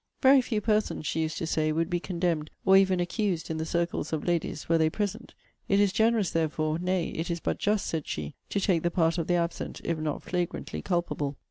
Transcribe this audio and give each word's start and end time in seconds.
Very 0.23 0.41
few 0.41 0.61
persons, 0.61 1.05
she 1.05 1.21
used 1.21 1.37
to 1.37 1.45
say, 1.45 1.71
would 1.71 1.87
be 1.87 1.99
condemned, 1.99 2.49
or 2.65 2.75
even 2.75 2.99
accused, 2.99 3.51
in 3.51 3.57
the 3.59 3.67
circles 3.67 4.11
of 4.11 4.25
ladies, 4.25 4.67
were 4.67 4.79
they 4.79 4.89
present; 4.89 5.35
it 5.69 5.79
is 5.79 5.93
generous, 5.93 6.31
therefore, 6.31 6.79
nay, 6.79 7.09
it 7.09 7.29
is 7.29 7.39
but 7.39 7.59
just, 7.59 7.85
said 7.85 8.07
she, 8.07 8.33
to 8.49 8.59
take 8.59 8.81
the 8.81 8.89
part 8.89 9.19
of 9.19 9.27
the 9.27 9.35
absent, 9.35 9.79
if 9.83 9.99
not 9.99 10.23
flagrantly 10.23 10.81
culpable. 10.81 11.35